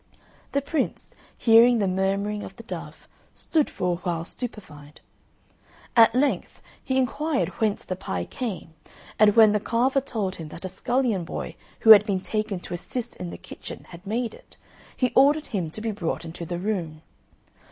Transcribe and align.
The 0.53 0.63
Prince, 0.63 1.13
hearing 1.37 1.77
the 1.77 1.87
murmuring 1.87 2.41
of 2.41 2.55
the 2.55 2.63
dove, 2.63 3.07
stood 3.35 3.69
for 3.69 3.91
a 3.91 3.95
while 3.97 4.25
stupefied. 4.25 4.99
At 5.95 6.15
length, 6.15 6.59
he 6.83 6.97
inquired 6.97 7.49
whence 7.61 7.83
the 7.83 7.95
pie 7.95 8.25
came, 8.25 8.73
and 9.19 9.35
when 9.35 9.51
the 9.51 9.59
carver 9.59 10.01
told 10.01 10.37
him 10.37 10.47
that 10.47 10.65
a 10.65 10.69
scullion 10.69 11.23
boy 11.23 11.55
who 11.81 11.91
had 11.91 12.03
been 12.07 12.19
taken 12.19 12.59
to 12.61 12.73
assist 12.73 13.15
in 13.17 13.29
the 13.29 13.37
kitchen 13.37 13.83
had 13.89 14.07
made 14.07 14.33
it, 14.33 14.57
he 14.97 15.13
ordered 15.13 15.45
him 15.53 15.69
to 15.69 15.81
be 15.81 15.91
brought 15.91 16.25
into 16.25 16.47
the 16.47 16.57
room. 16.57 17.03